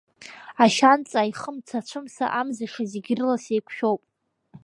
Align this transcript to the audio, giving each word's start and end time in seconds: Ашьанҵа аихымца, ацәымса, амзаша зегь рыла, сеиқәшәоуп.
Ашьанҵа 0.63 1.17
аихымца, 1.21 1.77
ацәымса, 1.79 2.25
амзаша 2.39 2.83
зегь 2.91 3.11
рыла, 3.17 3.37
сеиқәшәоуп. 3.43 4.01